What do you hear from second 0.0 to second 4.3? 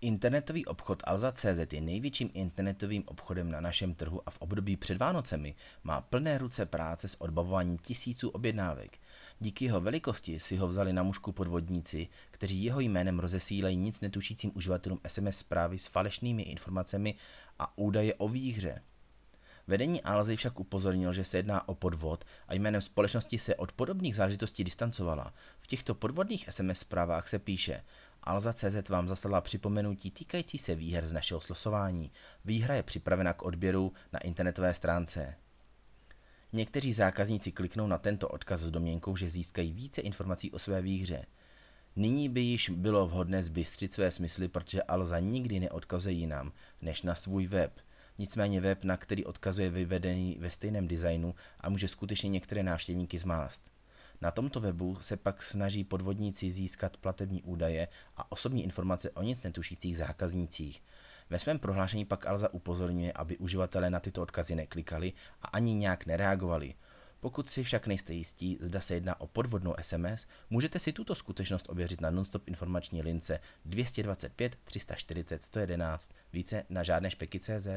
Internetový obchod Alza.cz je největším internetovým obchodem na našem trhu a